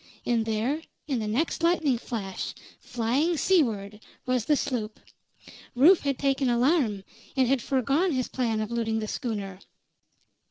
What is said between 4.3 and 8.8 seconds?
the sloop. Rufe had taken alarm, and had foregone his plan of